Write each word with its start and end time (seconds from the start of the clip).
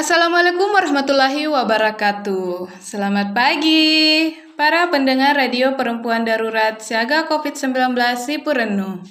Assalamualaikum 0.00 0.72
warahmatullahi 0.72 1.44
wabarakatuh. 1.44 2.72
Selamat 2.80 3.36
pagi, 3.36 4.32
para 4.56 4.88
pendengar 4.88 5.36
radio 5.36 5.76
perempuan 5.76 6.24
darurat 6.24 6.80
siaga 6.80 7.28
COVID-19 7.28 7.92
Sipurenu. 8.16 9.04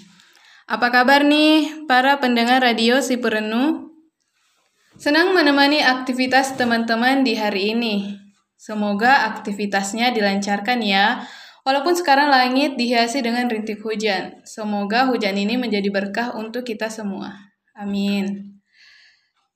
Apa 0.66 0.90
kabar 0.90 1.22
nih, 1.22 1.86
para 1.86 2.18
pendengar 2.18 2.66
radio 2.66 3.06
Sipurenu? 3.06 3.94
Senang 4.98 5.38
menemani 5.38 5.78
aktivitas 5.86 6.58
teman-teman 6.58 7.21
di 7.21 7.38
hari 7.38 7.78
ini. 7.78 8.18
Semoga 8.58 9.30
aktivitasnya 9.30 10.10
dilancarkan 10.10 10.82
ya, 10.82 11.21
walaupun 11.70 11.94
sekarang 11.94 12.34
langit 12.34 12.82
dihiasi 12.82 13.21
dengan 13.21 13.46
rintik 13.46 13.78
hujan. 13.86 14.42
Semoga 14.42 15.06
hujan 15.06 15.38
ini 15.38 15.54
menjadi 15.54 15.94
berkah 15.94 16.34
untuk 16.34 16.66
kita 16.66 16.90
semua. 16.90 17.38
Amin. 17.78 18.59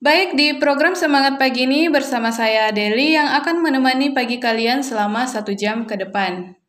Baik, 0.04 0.36
di 0.36 0.60
program 0.60 1.00
Semangat 1.00 1.40
Pagi 1.40 1.64
ini 1.64 1.88
bersama 1.88 2.28
saya 2.28 2.76
Deli 2.76 3.16
yang 3.16 3.40
akan 3.40 3.64
menemani 3.64 4.12
pagi 4.12 4.36
kalian 4.36 4.84
selama 4.84 5.24
satu 5.24 5.56
jam 5.56 5.88
ke 5.88 5.96
depan. 5.96 6.60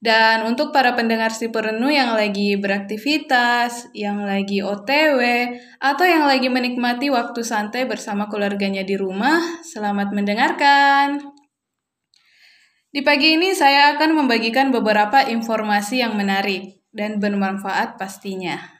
Dan 0.00 0.48
untuk 0.48 0.72
para 0.72 0.96
pendengar 0.96 1.36
si 1.36 1.52
perenu 1.52 1.92
yang 1.92 2.16
lagi 2.16 2.56
beraktivitas, 2.56 3.92
yang 3.92 4.24
lagi 4.24 4.64
OTW, 4.64 5.20
atau 5.84 6.08
yang 6.08 6.24
lagi 6.24 6.48
menikmati 6.48 7.12
waktu 7.12 7.44
santai 7.44 7.84
bersama 7.84 8.32
keluarganya 8.32 8.88
di 8.88 8.96
rumah, 8.96 9.60
selamat 9.60 10.08
mendengarkan. 10.16 11.20
Di 12.88 13.04
pagi 13.04 13.36
ini 13.36 13.52
saya 13.52 13.92
akan 13.92 14.16
membagikan 14.16 14.72
beberapa 14.72 15.28
informasi 15.28 16.00
yang 16.00 16.16
menarik 16.16 16.88
dan 16.88 17.20
bermanfaat 17.20 18.00
pastinya. 18.00 18.79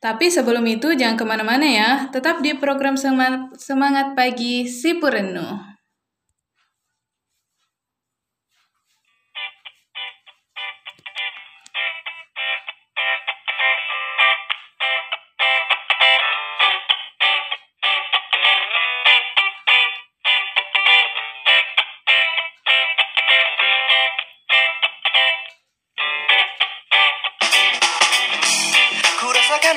Tapi 0.00 0.32
sebelum 0.32 0.64
itu 0.64 0.96
jangan 0.96 1.20
ke 1.20 1.24
mana-mana 1.28 1.68
ya, 1.68 1.90
tetap 2.08 2.40
di 2.40 2.56
program 2.56 2.96
Semangat 2.96 4.16
Pagi 4.16 4.64
Si 4.64 4.96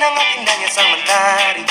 Kenangan 0.04 0.36
indahnya 0.36 0.68
sang 0.68 0.84
mentari 0.92 1.64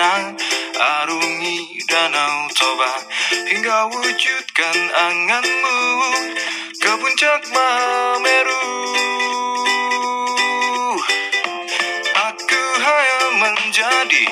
berencana 0.00 0.32
arungi 0.80 1.84
Danau 1.84 2.48
Toba 2.56 2.92
Hingga 3.52 3.92
wujudkan 3.92 4.78
anganmu 4.96 5.78
ke 6.80 6.92
puncak 6.96 7.42
Mameru. 7.52 8.64
Aku 12.16 12.62
hanya 12.80 13.20
menjadi 13.44 14.24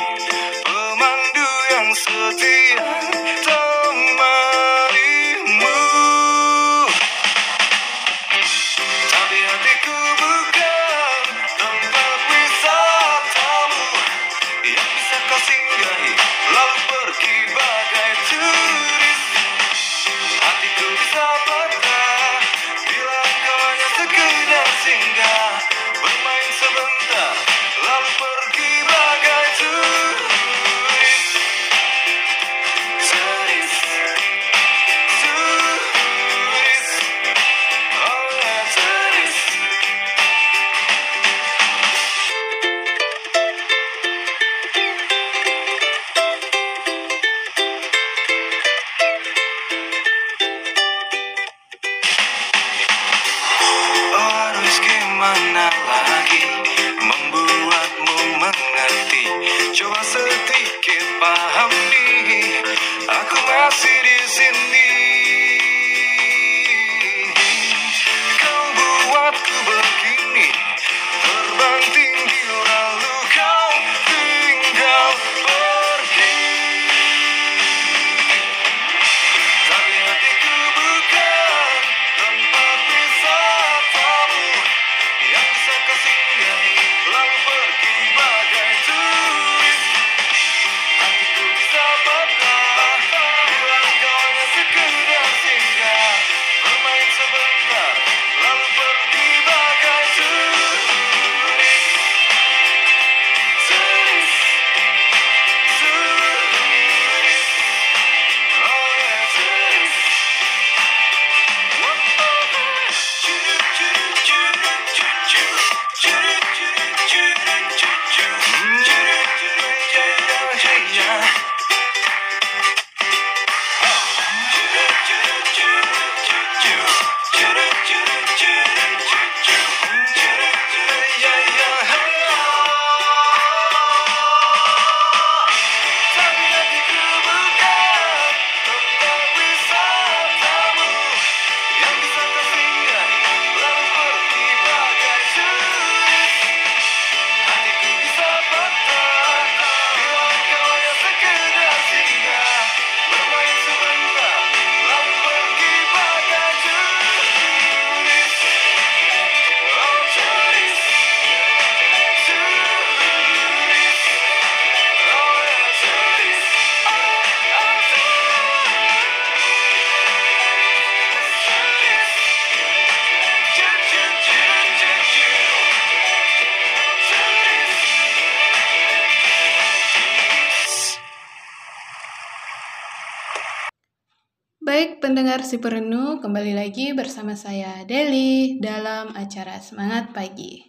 Pendengar 185.38 185.54
si 185.54 185.62
perenung, 185.62 186.18
kembali 186.18 186.50
lagi 186.50 186.90
bersama 186.98 187.38
saya 187.38 187.86
Deli 187.86 188.58
dalam 188.58 189.14
acara 189.14 189.62
Semangat 189.62 190.10
Pagi. 190.10 190.66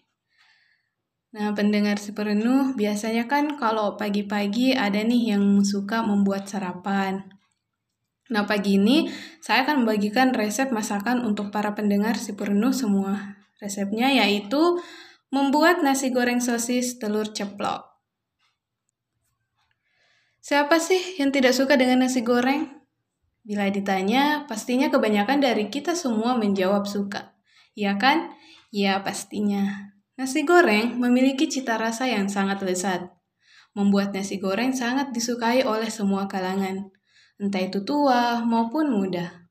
Nah, 1.33 1.57
pendengar 1.57 1.97
si 1.97 2.13
perenung, 2.13 2.77
biasanya 2.77 3.25
kan 3.25 3.57
kalau 3.57 3.97
pagi-pagi 3.97 4.77
ada 4.77 5.01
nih 5.01 5.33
yang 5.33 5.65
suka 5.65 6.05
membuat 6.05 6.45
sarapan. 6.45 7.25
Nah, 8.29 8.45
pagi 8.45 8.77
ini 8.77 9.09
saya 9.41 9.65
akan 9.65 9.81
membagikan 9.89 10.37
resep 10.37 10.69
masakan 10.69 11.25
untuk 11.25 11.49
para 11.49 11.73
pendengar 11.73 12.13
si 12.13 12.37
perenung 12.37 12.69
semua. 12.69 13.41
Resepnya 13.57 14.13
yaitu 14.21 14.77
membuat 15.33 15.81
nasi 15.81 16.13
goreng 16.13 16.45
sosis 16.45 17.01
telur 17.01 17.25
ceplok. 17.33 17.89
Siapa 20.45 20.77
sih 20.77 21.17
yang 21.17 21.33
tidak 21.33 21.57
suka 21.57 21.73
dengan 21.73 22.05
nasi 22.05 22.21
goreng? 22.21 22.78
Bila 23.49 23.65
ditanya, 23.73 24.45
pastinya 24.45 24.93
kebanyakan 24.93 25.41
dari 25.41 25.73
kita 25.73 25.97
semua 25.97 26.37
menjawab 26.37 26.85
suka. 26.85 27.33
Ya 27.73 27.97
kan? 27.97 28.29
Ya, 28.69 29.01
pastinya. 29.01 29.89
Nasi 30.21 30.45
goreng 30.45 31.01
memiliki 31.01 31.49
cita 31.49 31.81
rasa 31.81 32.05
yang 32.05 32.29
sangat 32.29 32.61
lezat. 32.61 33.09
Membuat 33.73 34.13
nasi 34.13 34.37
goreng 34.37 34.69
sangat 34.69 35.09
disukai 35.17 35.65
oleh 35.65 35.89
semua 35.89 36.29
kalangan, 36.29 36.93
entah 37.41 37.65
itu 37.65 37.81
tua 37.81 38.45
maupun 38.45 38.93
muda. 38.93 39.49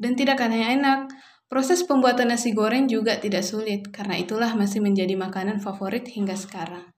Dan 0.00 0.16
tidak 0.16 0.40
hanya 0.40 0.72
enak, 0.72 1.12
proses 1.52 1.84
pembuatan 1.84 2.32
nasi 2.32 2.56
goreng 2.56 2.88
juga 2.88 3.20
tidak 3.20 3.44
sulit, 3.44 3.92
karena 3.92 4.16
itulah 4.16 4.56
masih 4.56 4.80
menjadi 4.80 5.20
makanan 5.20 5.60
favorit 5.60 6.08
hingga 6.08 6.32
sekarang. 6.32 6.88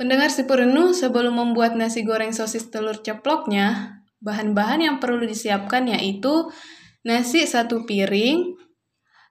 Pendengar 0.00 0.32
si 0.32 0.48
Purenu, 0.48 0.96
sebelum 0.96 1.36
membuat 1.36 1.76
nasi 1.76 2.08
goreng 2.08 2.32
sosis 2.32 2.72
telur 2.72 3.04
ceploknya, 3.04 4.00
bahan-bahan 4.24 4.80
yang 4.80 4.96
perlu 4.96 5.28
disiapkan 5.28 5.92
yaitu 5.92 6.48
nasi 7.04 7.44
satu 7.44 7.84
piring, 7.84 8.56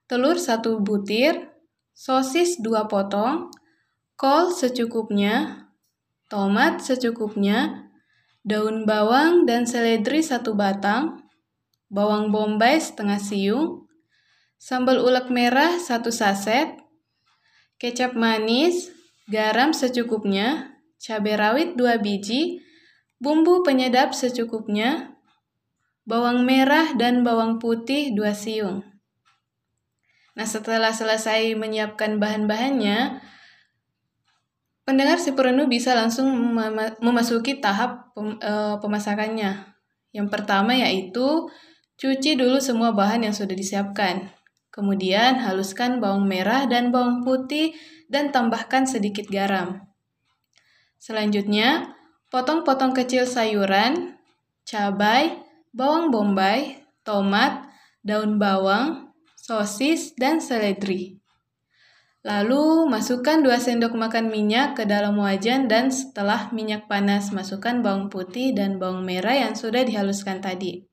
telur 0.06 0.38
satu 0.38 0.78
butir, 0.78 1.50
sosis 1.98 2.62
dua 2.62 2.86
potong, 2.86 3.50
kol 4.14 4.54
secukupnya, 4.54 5.66
tomat 6.30 6.86
secukupnya, 6.86 7.90
daun 8.46 8.86
bawang 8.86 9.50
dan 9.50 9.66
seledri 9.66 10.22
satu 10.22 10.54
batang, 10.54 11.18
bawang 11.90 12.30
bombay 12.30 12.78
setengah 12.78 13.18
siung, 13.18 13.90
sambal 14.62 15.02
ulek 15.02 15.34
merah 15.34 15.82
satu 15.82 16.14
saset, 16.14 16.78
kecap 17.82 18.14
manis, 18.14 18.99
garam 19.30 19.72
secukupnya, 19.72 20.76
cabai 20.98 21.38
rawit 21.38 21.78
2 21.78 22.02
biji, 22.02 22.60
bumbu 23.22 23.62
penyedap 23.62 24.12
secukupnya, 24.18 25.16
bawang 26.10 26.42
merah 26.44 26.98
dan 26.98 27.22
bawang 27.22 27.62
putih 27.62 28.12
2 28.18 28.34
siung. 28.34 28.82
Nah, 30.34 30.48
setelah 30.50 30.90
selesai 30.90 31.54
menyiapkan 31.54 32.18
bahan-bahannya, 32.18 33.22
pendengar 34.88 35.22
si 35.22 35.38
Purenu 35.38 35.70
bisa 35.70 35.94
langsung 35.94 36.34
mema- 36.34 36.98
memasuki 36.98 37.62
tahap 37.62 38.10
eh, 38.18 38.76
pemasakannya. 38.82 39.70
Yang 40.10 40.28
pertama 40.34 40.74
yaitu 40.74 41.46
cuci 42.02 42.40
dulu 42.40 42.58
semua 42.58 42.96
bahan 42.96 43.30
yang 43.30 43.36
sudah 43.36 43.54
disiapkan. 43.54 44.34
Kemudian 44.80 45.44
haluskan 45.44 46.00
bawang 46.00 46.24
merah 46.24 46.64
dan 46.64 46.88
bawang 46.96 47.28
putih 47.28 47.76
dan 48.08 48.32
tambahkan 48.32 48.88
sedikit 48.88 49.28
garam. 49.28 49.92
Selanjutnya, 51.04 52.00
potong-potong 52.32 52.96
kecil 52.96 53.28
sayuran, 53.28 54.16
cabai, 54.64 55.36
bawang 55.76 56.16
bombay, 56.16 56.80
tomat, 57.04 57.68
daun 58.08 58.40
bawang, 58.40 59.12
sosis, 59.36 60.16
dan 60.16 60.40
seledri. 60.40 61.20
Lalu, 62.24 62.88
masukkan 62.88 63.44
2 63.44 63.52
sendok 63.60 64.00
makan 64.00 64.32
minyak 64.32 64.80
ke 64.80 64.88
dalam 64.88 65.20
wajan 65.20 65.68
dan 65.68 65.92
setelah 65.92 66.56
minyak 66.56 66.88
panas, 66.88 67.36
masukkan 67.36 67.84
bawang 67.84 68.08
putih 68.08 68.56
dan 68.56 68.80
bawang 68.80 69.04
merah 69.04 69.36
yang 69.36 69.60
sudah 69.60 69.84
dihaluskan 69.84 70.40
tadi. 70.40 70.88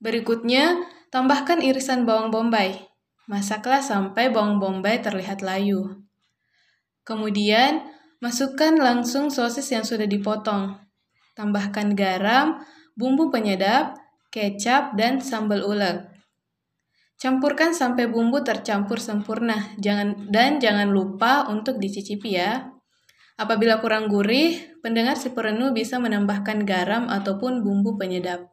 Berikutnya, 0.00 0.80
tambahkan 1.12 1.60
irisan 1.60 2.08
bawang 2.08 2.32
bombay. 2.32 2.88
Masaklah 3.28 3.84
sampai 3.84 4.32
bawang 4.32 4.58
bombay 4.58 4.98
terlihat 5.04 5.44
layu. 5.44 6.02
Kemudian, 7.04 7.84
masukkan 8.18 8.74
langsung 8.80 9.28
sosis 9.28 9.68
yang 9.70 9.84
sudah 9.84 10.08
dipotong. 10.08 10.80
Tambahkan 11.36 11.92
garam, 11.92 12.64
bumbu 12.96 13.28
penyedap, 13.28 14.00
kecap, 14.32 14.96
dan 14.96 15.20
sambal 15.20 15.62
ulek. 15.62 16.08
Campurkan 17.20 17.70
sampai 17.70 18.10
bumbu 18.10 18.42
tercampur 18.42 18.98
sempurna. 18.98 19.70
Jangan 19.78 20.26
dan 20.32 20.58
jangan 20.58 20.90
lupa 20.90 21.46
untuk 21.46 21.78
dicicipi 21.78 22.34
ya. 22.34 22.66
Apabila 23.38 23.78
kurang 23.78 24.10
gurih, 24.10 24.58
pendengar 24.82 25.14
si 25.14 25.30
perenu 25.30 25.70
bisa 25.70 26.02
menambahkan 26.02 26.66
garam 26.66 27.06
ataupun 27.06 27.62
bumbu 27.62 27.94
penyedap. 27.94 28.51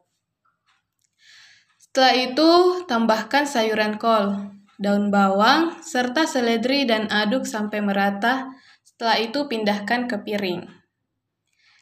Setelah 1.90 2.14
itu, 2.14 2.50
tambahkan 2.86 3.50
sayuran 3.50 3.98
kol, 3.98 4.54
daun 4.78 5.10
bawang, 5.10 5.74
serta 5.82 6.22
seledri 6.22 6.86
dan 6.86 7.10
aduk 7.10 7.42
sampai 7.42 7.82
merata. 7.82 8.46
Setelah 8.86 9.18
itu, 9.18 9.50
pindahkan 9.50 10.06
ke 10.06 10.22
piring. 10.22 10.70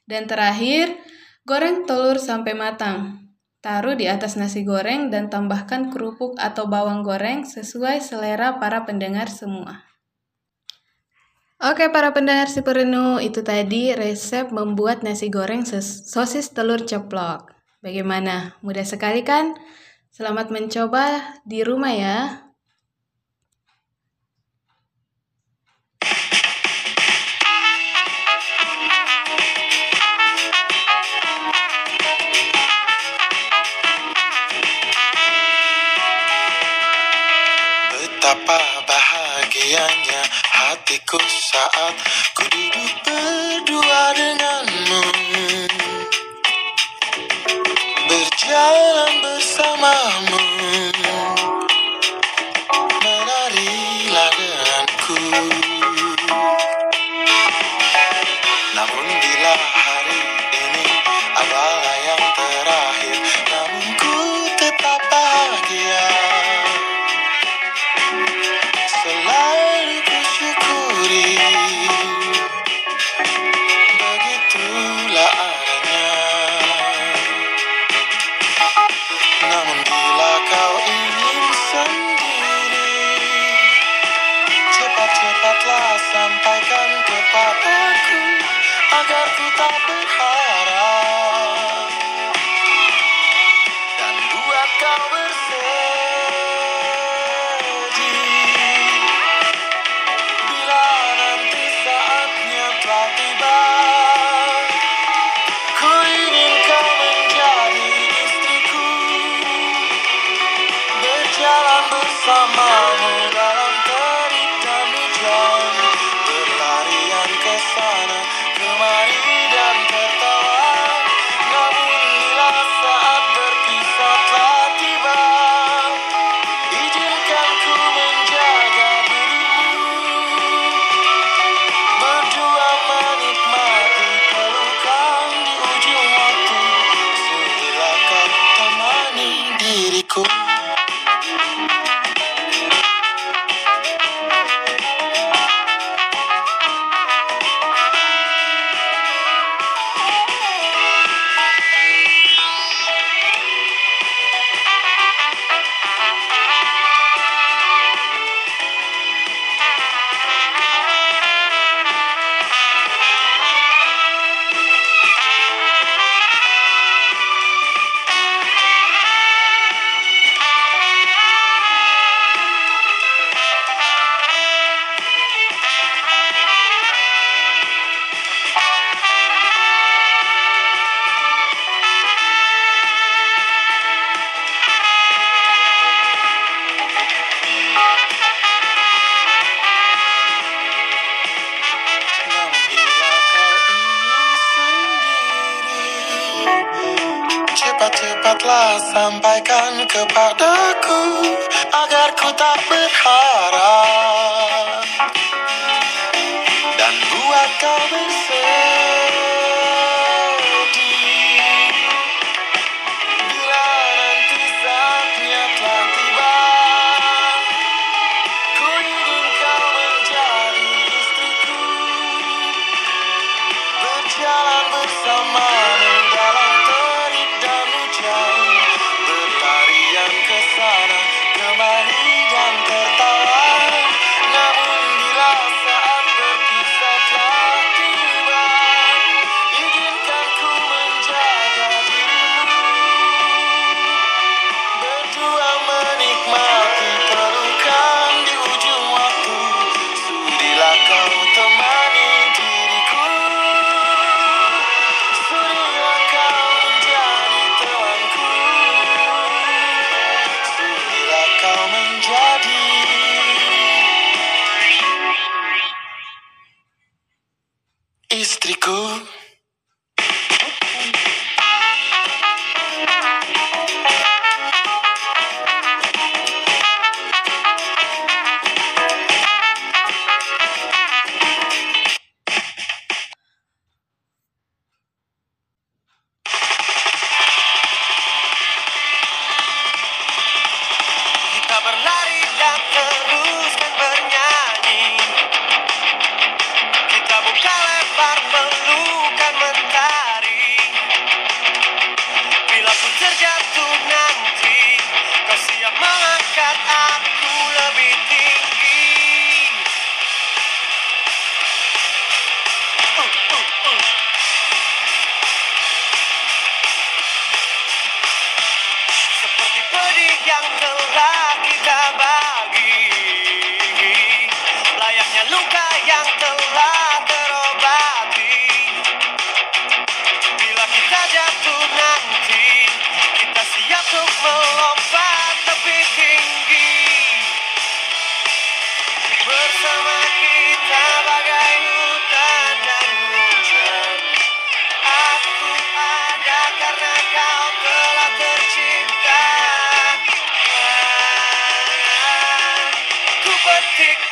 Dan 0.09 0.25
terakhir, 0.25 0.97
goreng 1.45 1.85
telur 1.85 2.17
sampai 2.17 2.57
matang. 2.57 3.29
Taruh 3.61 4.01
di 4.01 4.09
atas 4.09 4.41
nasi 4.41 4.65
goreng 4.65 5.13
dan 5.13 5.29
tambahkan 5.29 5.93
kerupuk 5.93 6.41
atau 6.41 6.73
bawang 6.73 7.05
goreng 7.05 7.45
sesuai 7.45 8.01
selera 8.01 8.57
para 8.57 8.89
pendengar 8.89 9.29
semua. 9.29 9.85
Oke 11.61 11.93
para 11.93 12.17
pendengar 12.17 12.49
si 12.49 12.65
perenu, 12.65 13.21
itu 13.21 13.45
tadi 13.45 13.93
resep 13.93 14.49
membuat 14.49 15.05
nasi 15.05 15.29
goreng 15.29 15.69
sosis 15.69 16.55
telur 16.57 16.81
ceplok. 16.87 17.53
Bagaimana? 17.85 18.57
Mudah 18.65 18.89
sekali 18.89 19.21
kan? 19.21 19.59
Selamat 20.19 20.51
mencoba 20.51 21.39
di 21.47 21.63
rumah 21.63 21.95
ya. 21.95 22.43
Betapa 37.95 38.59
bahagianya 38.91 40.21
hatiku 40.51 41.23
saat 41.23 41.95
ku 42.35 42.43
duduk 42.51 43.08
down 48.59 48.97
on 49.07 49.23
the 49.23 49.41
summer 49.41 50.01
moon. 50.31 50.58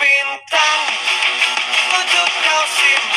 Bintang 0.07 0.83
untuk 1.91 2.31
kau 2.31 2.63
simpan 2.79 3.16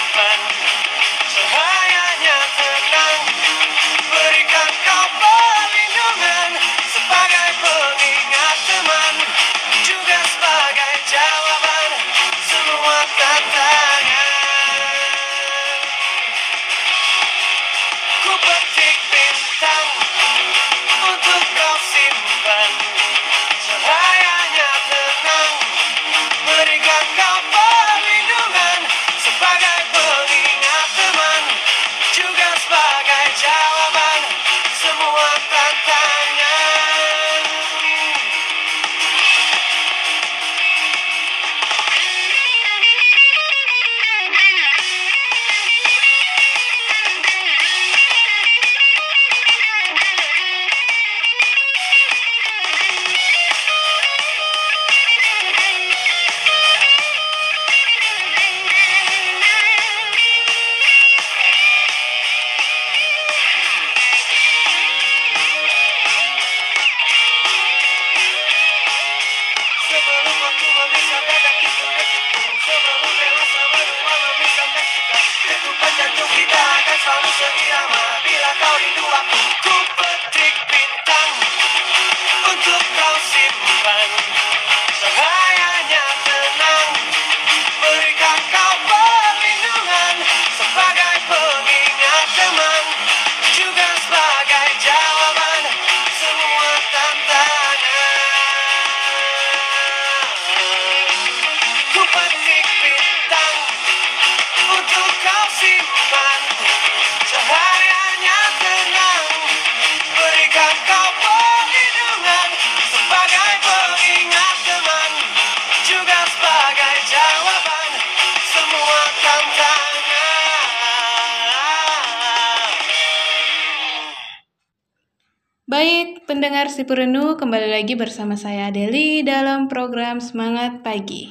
pendengar 126.30 126.70
si 126.70 126.86
Purenu, 126.86 127.42
kembali 127.42 127.74
lagi 127.74 127.98
bersama 127.98 128.38
saya 128.38 128.70
Adeli 128.70 129.26
dalam 129.26 129.66
program 129.66 130.22
Semangat 130.22 130.86
Pagi. 130.86 131.26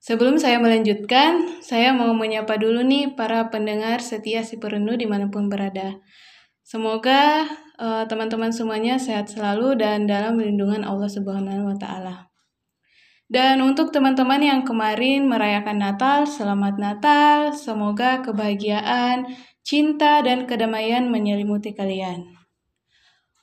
Sebelum 0.00 0.40
saya 0.40 0.56
melanjutkan, 0.56 1.60
saya 1.60 1.92
mau 1.92 2.16
menyapa 2.16 2.56
dulu 2.56 2.80
nih 2.80 3.12
para 3.12 3.52
pendengar 3.52 4.00
setia 4.00 4.40
si 4.40 4.56
Purenu 4.56 4.96
di 4.96 5.04
mana 5.04 5.28
pun 5.28 5.52
berada. 5.52 6.00
Semoga 6.64 7.52
eh, 7.76 8.08
teman-teman 8.08 8.48
semuanya 8.48 8.96
sehat 8.96 9.28
selalu 9.28 9.76
dan 9.76 10.08
dalam 10.08 10.40
lindungan 10.40 10.88
Allah 10.88 11.12
Subhanahu 11.12 11.68
wa 11.68 11.76
Ta'ala. 11.76 12.32
Dan 13.28 13.60
untuk 13.60 13.92
teman-teman 13.92 14.40
yang 14.40 14.64
kemarin 14.64 15.28
merayakan 15.28 15.76
Natal, 15.76 16.24
selamat 16.24 16.80
Natal. 16.80 17.52
Semoga 17.52 18.24
kebahagiaan, 18.24 19.36
cinta, 19.60 20.24
dan 20.24 20.48
kedamaian 20.48 21.12
menyelimuti 21.12 21.76
kalian. 21.76 22.39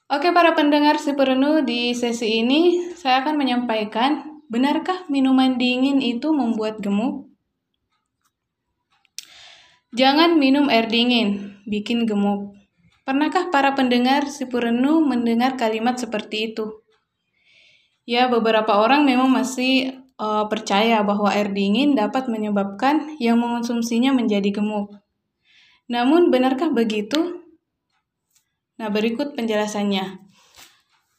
Oke 0.07 0.31
para 0.31 0.55
pendengar 0.55 1.03
si 1.03 1.11
Perenu, 1.11 1.67
di 1.67 1.91
sesi 1.91 2.39
ini 2.39 2.95
saya 2.95 3.27
akan 3.27 3.35
menyampaikan, 3.35 4.39
benarkah 4.47 5.03
minuman 5.11 5.59
dingin 5.59 5.99
itu 5.99 6.31
membuat 6.31 6.79
gemuk? 6.79 7.27
Jangan 9.91 10.39
minum 10.39 10.71
air 10.71 10.87
dingin, 10.87 11.59
bikin 11.67 12.07
gemuk. 12.07 12.55
Pernahkah 13.03 13.51
para 13.51 13.75
pendengar 13.75 14.31
si 14.31 14.47
Purenu 14.47 15.03
mendengar 15.03 15.59
kalimat 15.59 15.99
seperti 15.99 16.55
itu? 16.55 16.87
Ya, 18.07 18.31
beberapa 18.31 18.79
orang 18.79 19.03
memang 19.03 19.27
masih 19.27 19.91
eh, 19.99 20.45
percaya 20.47 21.03
bahwa 21.03 21.35
air 21.35 21.51
dingin 21.51 21.99
dapat 21.99 22.31
menyebabkan 22.31 23.19
yang 23.19 23.43
mengonsumsinya 23.43 24.15
menjadi 24.15 24.55
gemuk. 24.55 25.03
Namun, 25.91 26.31
benarkah 26.31 26.71
begitu? 26.71 27.46
Nah, 28.77 28.89
berikut 28.93 29.33
penjelasannya. 29.33 30.21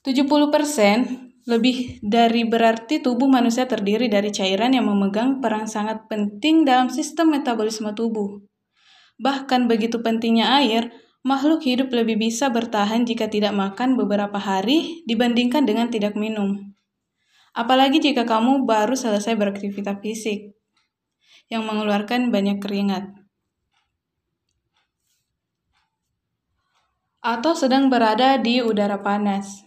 70% 0.07 1.29
lebih 1.49 1.99
dari 2.05 2.45
berarti 2.45 3.01
tubuh 3.01 3.27
manusia 3.27 3.65
terdiri 3.65 4.07
dari 4.07 4.29
cairan 4.29 4.77
yang 4.77 4.87
memegang 4.87 5.41
peran 5.41 5.65
sangat 5.65 6.05
penting 6.07 6.69
dalam 6.69 6.93
sistem 6.93 7.35
metabolisme 7.35 7.89
tubuh. 7.97 8.39
Bahkan 9.19 9.67
begitu 9.67 9.99
pentingnya 9.99 10.61
air, 10.63 10.95
makhluk 11.27 11.67
hidup 11.67 11.91
lebih 11.91 12.21
bisa 12.21 12.47
bertahan 12.53 13.03
jika 13.03 13.27
tidak 13.27 13.57
makan 13.57 13.99
beberapa 13.99 14.39
hari 14.39 15.03
dibandingkan 15.11 15.67
dengan 15.67 15.91
tidak 15.91 16.15
minum. 16.15 16.77
Apalagi 17.59 17.99
jika 17.99 18.23
kamu 18.23 18.63
baru 18.63 18.95
selesai 18.95 19.35
beraktivitas 19.35 19.99
fisik 19.99 20.55
yang 21.51 21.67
mengeluarkan 21.67 22.31
banyak 22.31 22.63
keringat. 22.63 23.18
Atau 27.19 27.59
sedang 27.59 27.91
berada 27.91 28.39
di 28.39 28.63
udara 28.63 29.03
panas. 29.03 29.67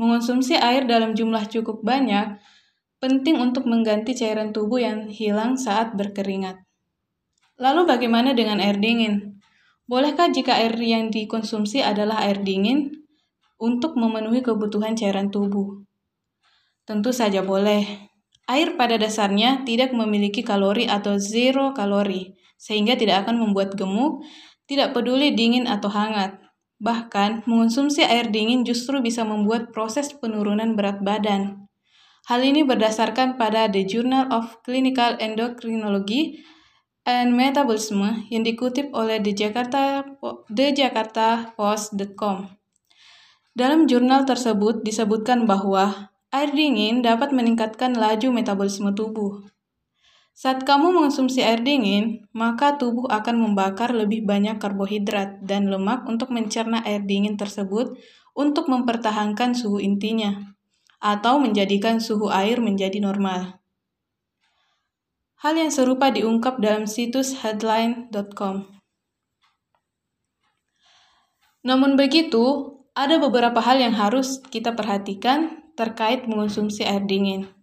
Mengonsumsi 0.00 0.56
air 0.56 0.88
dalam 0.88 1.12
jumlah 1.12 1.44
cukup 1.50 1.84
banyak 1.84 2.40
penting 2.98 3.38
untuk 3.38 3.68
mengganti 3.68 4.14
cairan 4.14 4.50
tubuh 4.50 4.82
yang 4.82 5.06
hilang 5.06 5.54
saat 5.54 5.94
berkeringat. 5.94 6.58
Lalu 7.58 7.86
bagaimana 7.86 8.32
dengan 8.32 8.62
air 8.62 8.78
dingin? 8.78 9.38
Bolehkah 9.84 10.30
jika 10.30 10.58
air 10.58 10.74
yang 10.78 11.10
dikonsumsi 11.10 11.82
adalah 11.82 12.24
air 12.26 12.40
dingin 12.40 13.04
untuk 13.58 13.98
memenuhi 13.98 14.40
kebutuhan 14.40 14.94
cairan 14.94 15.28
tubuh? 15.28 15.82
Tentu 16.88 17.12
saja 17.12 17.44
boleh. 17.44 17.84
Air 18.48 18.80
pada 18.80 18.96
dasarnya 18.96 19.66
tidak 19.68 19.92
memiliki 19.92 20.40
kalori 20.40 20.88
atau 20.88 21.20
zero 21.20 21.76
kalori, 21.76 22.32
sehingga 22.56 22.96
tidak 22.96 23.28
akan 23.28 23.44
membuat 23.44 23.76
gemuk, 23.76 24.24
tidak 24.64 24.96
peduli 24.96 25.36
dingin 25.36 25.68
atau 25.68 25.92
hangat. 25.92 26.47
Bahkan, 26.78 27.46
mengonsumsi 27.46 28.06
air 28.06 28.30
dingin 28.30 28.62
justru 28.62 29.02
bisa 29.02 29.26
membuat 29.26 29.74
proses 29.74 30.14
penurunan 30.14 30.78
berat 30.78 31.02
badan. 31.02 31.66
Hal 32.30 32.40
ini 32.46 32.62
berdasarkan 32.62 33.34
pada 33.34 33.66
The 33.66 33.82
Journal 33.82 34.30
of 34.30 34.62
Clinical 34.62 35.18
Endocrinology 35.18 36.44
and 37.02 37.34
Metabolism 37.34 38.28
yang 38.30 38.46
dikutip 38.46 38.94
oleh 38.94 39.18
The 39.18 39.32
Jakarta, 39.34 40.06
The 40.52 40.66
Jakarta 40.76 41.56
Post.com. 41.58 42.52
Dalam 43.58 43.90
jurnal 43.90 44.22
tersebut 44.22 44.86
disebutkan 44.86 45.48
bahwa 45.48 46.14
Air 46.28 46.52
dingin 46.52 47.00
dapat 47.00 47.32
meningkatkan 47.32 47.96
laju 47.96 48.28
metabolisme 48.36 48.92
tubuh. 48.92 49.48
Saat 50.38 50.62
kamu 50.62 50.94
mengonsumsi 50.94 51.42
air 51.42 51.66
dingin, 51.66 52.22
maka 52.30 52.78
tubuh 52.78 53.10
akan 53.10 53.42
membakar 53.42 53.90
lebih 53.90 54.22
banyak 54.22 54.62
karbohidrat 54.62 55.42
dan 55.42 55.66
lemak 55.66 56.06
untuk 56.06 56.30
mencerna 56.30 56.78
air 56.86 57.02
dingin 57.02 57.34
tersebut 57.34 57.98
untuk 58.38 58.70
mempertahankan 58.70 59.58
suhu 59.58 59.82
intinya, 59.82 60.54
atau 61.02 61.42
menjadikan 61.42 61.98
suhu 61.98 62.30
air 62.30 62.62
menjadi 62.62 63.02
normal. 63.02 63.58
Hal 65.42 65.58
yang 65.58 65.74
serupa 65.74 66.14
diungkap 66.14 66.62
dalam 66.62 66.86
situs 66.86 67.42
headline.com. 67.42 68.78
Namun 71.66 71.98
begitu, 71.98 72.78
ada 72.94 73.18
beberapa 73.18 73.58
hal 73.58 73.82
yang 73.82 73.98
harus 73.98 74.38
kita 74.54 74.78
perhatikan 74.78 75.66
terkait 75.74 76.30
mengonsumsi 76.30 76.86
air 76.86 77.02
dingin. 77.02 77.57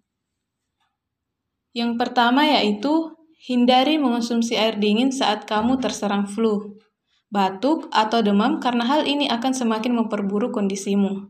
Yang 1.75 1.99
pertama 1.99 2.47
yaitu 2.47 3.11
hindari 3.43 3.99
mengonsumsi 3.99 4.55
air 4.55 4.79
dingin 4.79 5.11
saat 5.11 5.43
kamu 5.43 5.83
terserang 5.83 6.23
flu, 6.23 6.79
batuk, 7.27 7.91
atau 7.91 8.23
demam 8.23 8.63
karena 8.63 8.87
hal 8.87 9.03
ini 9.03 9.27
akan 9.27 9.51
semakin 9.51 9.91
memperburuk 9.91 10.55
kondisimu. 10.55 11.27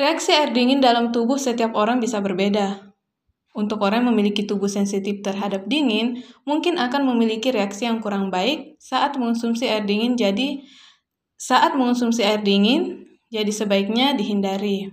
Reaksi 0.00 0.32
air 0.32 0.50
dingin 0.50 0.80
dalam 0.80 1.12
tubuh 1.12 1.36
setiap 1.36 1.76
orang 1.76 2.00
bisa 2.00 2.24
berbeda. 2.24 2.88
Untuk 3.54 3.78
orang 3.86 4.02
yang 4.02 4.16
memiliki 4.16 4.42
tubuh 4.42 4.66
sensitif 4.66 5.22
terhadap 5.22 5.70
dingin, 5.70 6.26
mungkin 6.42 6.74
akan 6.74 7.06
memiliki 7.06 7.54
reaksi 7.54 7.86
yang 7.86 8.02
kurang 8.02 8.32
baik 8.32 8.74
saat 8.82 9.14
mengonsumsi 9.14 9.70
air 9.70 9.86
dingin. 9.86 10.18
Jadi, 10.18 10.66
saat 11.38 11.78
mengonsumsi 11.78 12.26
air 12.26 12.42
dingin, 12.42 13.06
jadi 13.30 13.52
sebaiknya 13.54 14.18
dihindari. 14.18 14.90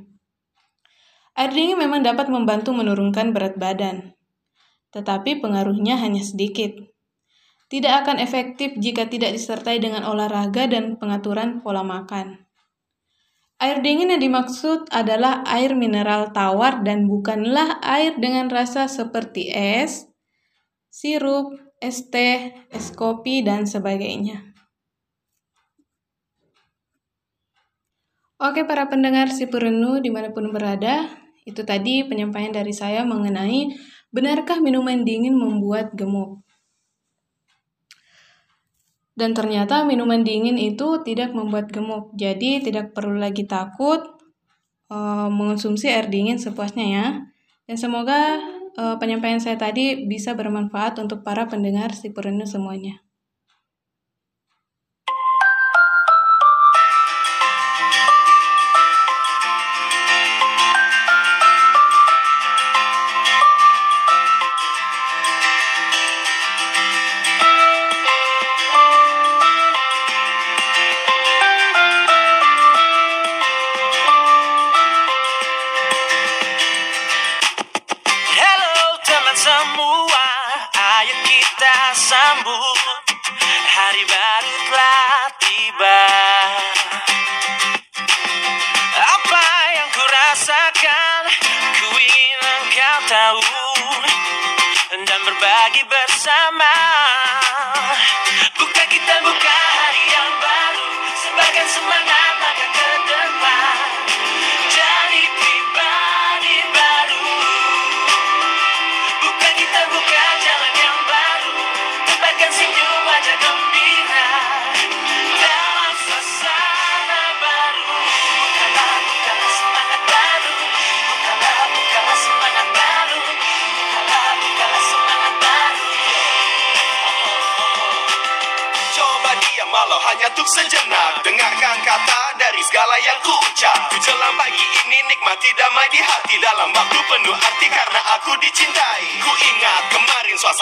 Air 1.34 1.52
dingin 1.56 1.82
memang 1.82 2.06
dapat 2.06 2.30
membantu 2.30 2.70
menurunkan 2.70 3.34
berat 3.34 3.58
badan, 3.58 4.14
tetapi 4.92 5.40
pengaruhnya 5.40 5.98
hanya 6.00 6.24
sedikit. 6.24 6.76
Tidak 7.72 8.04
akan 8.04 8.20
efektif 8.20 8.76
jika 8.76 9.08
tidak 9.08 9.32
disertai 9.32 9.80
dengan 9.80 10.04
olahraga 10.04 10.68
dan 10.68 11.00
pengaturan 11.00 11.64
pola 11.64 11.88
makan. 11.88 12.44
Air 13.62 13.80
dingin 13.80 14.12
yang 14.12 14.20
dimaksud 14.20 14.92
adalah 14.92 15.46
air 15.48 15.78
mineral 15.78 16.36
tawar 16.36 16.84
dan 16.84 17.08
bukanlah 17.08 17.80
air 17.80 18.18
dengan 18.20 18.52
rasa 18.52 18.92
seperti 18.92 19.54
es, 19.54 20.10
sirup, 20.92 21.56
es 21.80 22.10
teh, 22.12 22.52
es 22.74 22.92
kopi, 22.92 23.46
dan 23.46 23.70
sebagainya. 23.70 24.52
Oke 28.42 28.66
para 28.66 28.90
pendengar 28.90 29.30
si 29.30 29.46
perenu 29.46 30.02
di 30.02 30.10
mana 30.10 30.34
pun 30.34 30.50
berada, 30.50 31.06
itu 31.46 31.62
tadi 31.62 32.02
penyampaian 32.02 32.50
dari 32.50 32.74
saya 32.74 33.06
mengenai 33.06 33.70
benarkah 34.12 34.60
minuman 34.60 35.08
dingin 35.08 35.34
membuat 35.34 35.96
gemuk. 35.96 36.44
Dan 39.12 39.36
ternyata 39.36 39.84
minuman 39.84 40.24
dingin 40.24 40.56
itu 40.56 41.04
tidak 41.04 41.36
membuat 41.36 41.68
gemuk, 41.68 42.16
jadi 42.16 42.64
tidak 42.64 42.96
perlu 42.96 43.20
lagi 43.20 43.44
takut 43.44 44.00
uh, 44.88 45.28
mengonsumsi 45.28 45.92
air 45.92 46.08
dingin 46.08 46.40
sepuasnya 46.40 46.86
ya. 46.88 47.08
Dan 47.68 47.76
semoga 47.80 48.40
uh, 48.80 48.96
penyampaian 49.00 49.40
saya 49.40 49.60
tadi 49.60 50.08
bisa 50.08 50.36
bermanfaat 50.36 51.00
untuk 51.00 51.24
para 51.24 51.48
pendengar 51.48 51.92
si 51.96 52.12
semuanya. 52.48 53.04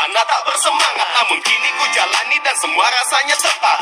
Suasana 0.09 0.25
tak 0.25 0.41
bersemangat 0.45 1.09
Namun 1.21 1.37
kini 1.45 1.69
ku 1.77 1.85
jalani 1.93 2.37
dan 2.41 2.55
semua 2.57 2.85
rasanya 2.89 3.35
tepat 3.37 3.77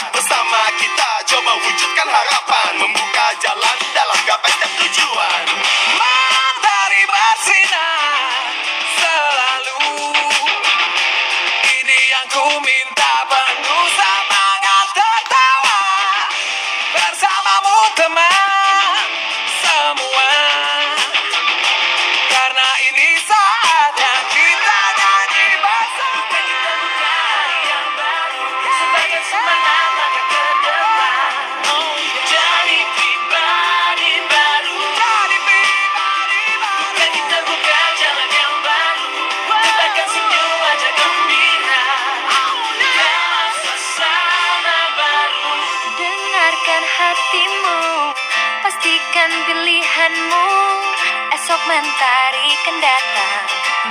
mentari 52.67 52.75
kan 52.75 52.75
datang 52.83 53.43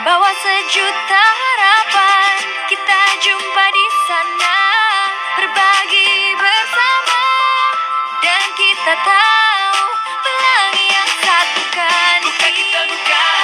Bawa 0.05 0.31
sejuta 0.37 1.23
harapan. 1.25 2.37
Kita 2.69 3.01
jumpa 3.25 3.65
di 3.73 3.87
sana 4.05 4.59
Berbagi 5.41 6.37
bersama. 6.37 7.25
Dan 8.21 8.45
kita 8.53 8.95
tahu 9.01 9.81
Pelangi 10.21 10.87
yang 10.93 11.11
satukan 11.25 12.17
Bukan 12.29 12.53
kita 12.53 12.81
buka 12.93 13.36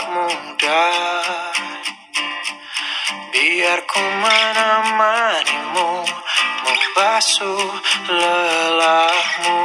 tak 0.00 0.08
mudah 0.16 1.52
Biar 3.36 3.80
ku 3.84 4.00
menemanimu 4.00 5.92
Membasuh 6.64 7.68
lelahmu. 8.08 9.60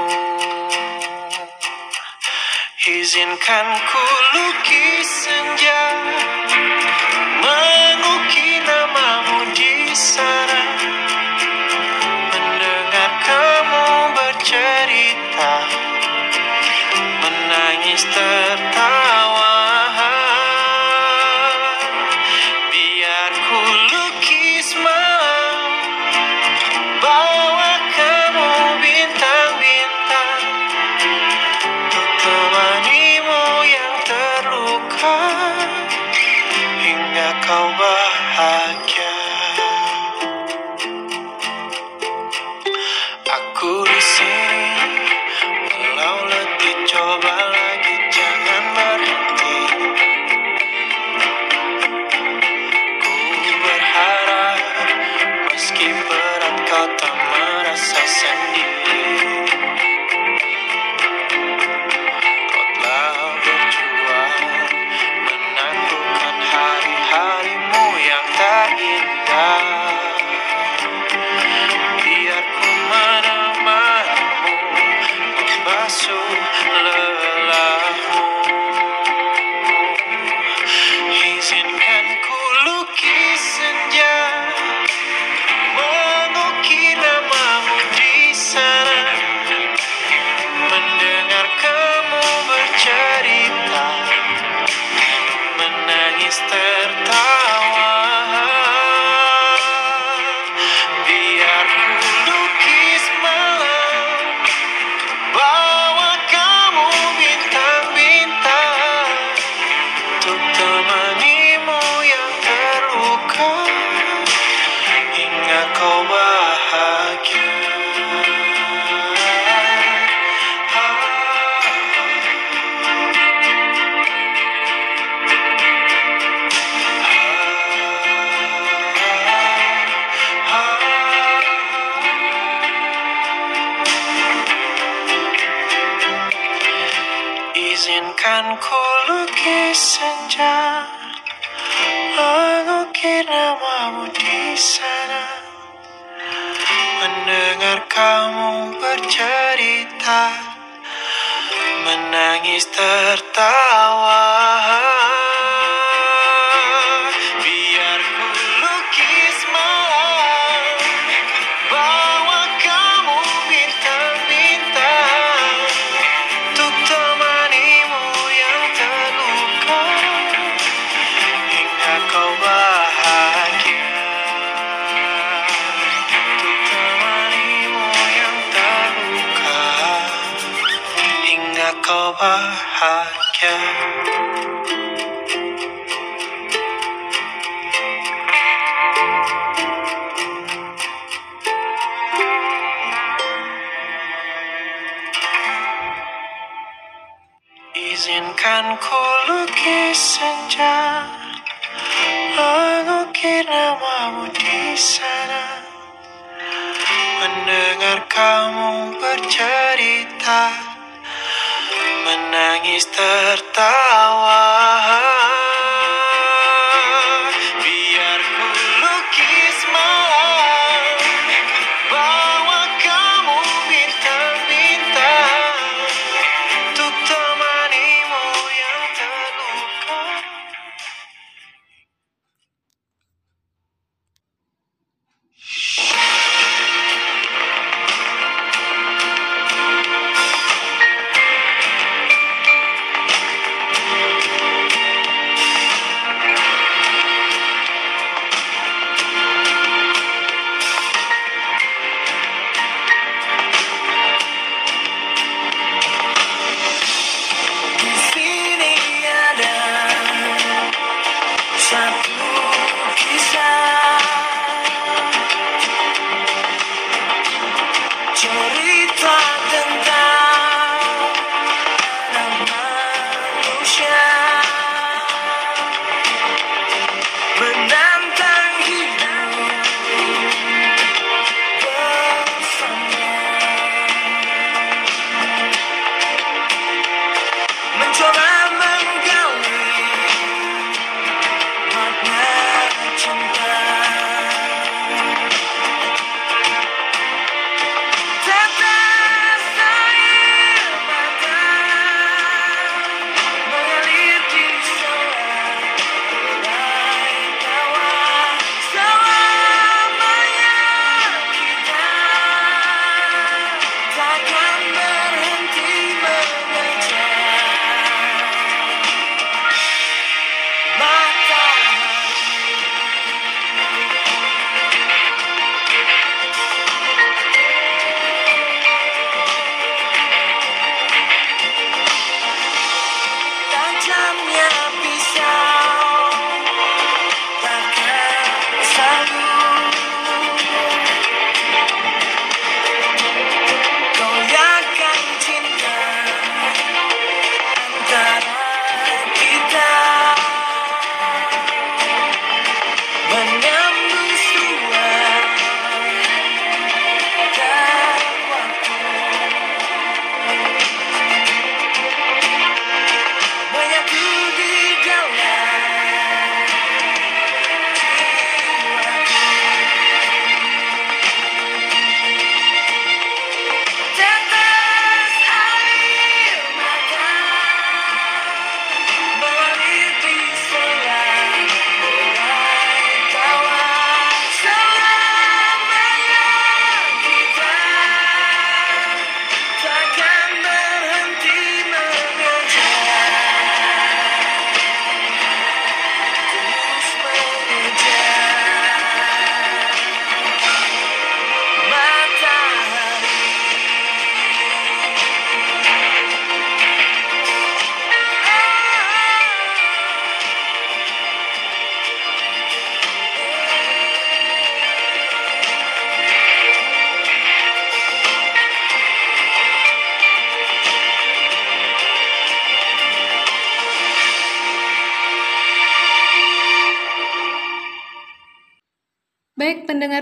Izinkan 2.84 3.68
ku 3.88 4.04
lukis 4.36 5.08
senja 5.24 5.84
Mengukir 7.40 8.60
namamu 8.68 9.40
di 9.56 9.96
sana. 9.96 10.35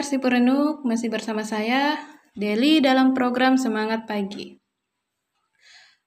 Pendengar 0.03 0.19
si 0.19 0.19
Purenuk, 0.19 0.83
masih 0.83 1.07
bersama 1.07 1.47
saya, 1.47 1.95
Deli 2.35 2.83
dalam 2.83 3.15
program 3.15 3.55
Semangat 3.55 4.03
Pagi. 4.03 4.59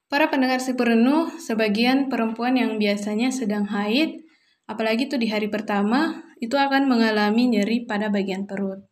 Para 0.05 0.29
pendengar 0.29 0.61
si 0.61 0.77
Purenuk, 0.77 1.33
sebagian 1.41 2.05
perempuan 2.05 2.61
yang 2.61 2.77
biasanya 2.77 3.33
sedang 3.33 3.65
haid, 3.65 4.21
apalagi 4.69 5.09
itu 5.09 5.17
di 5.17 5.33
hari 5.33 5.49
pertama, 5.49 6.29
itu 6.37 6.53
akan 6.61 6.85
mengalami 6.85 7.49
nyeri 7.49 7.89
pada 7.89 8.13
bagian 8.13 8.45
perut. 8.45 8.85